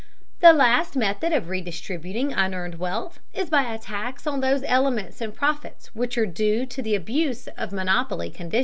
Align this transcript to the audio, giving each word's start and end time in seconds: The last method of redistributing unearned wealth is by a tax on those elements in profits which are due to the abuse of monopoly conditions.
The 0.39 0.51
last 0.51 0.95
method 0.95 1.31
of 1.31 1.47
redistributing 1.47 2.33
unearned 2.33 2.79
wealth 2.79 3.19
is 3.35 3.51
by 3.51 3.71
a 3.71 3.77
tax 3.77 4.25
on 4.25 4.39
those 4.39 4.63
elements 4.65 5.21
in 5.21 5.31
profits 5.31 5.93
which 5.93 6.17
are 6.17 6.25
due 6.25 6.65
to 6.65 6.81
the 6.81 6.95
abuse 6.95 7.45
of 7.55 7.71
monopoly 7.71 8.31
conditions. 8.31 8.59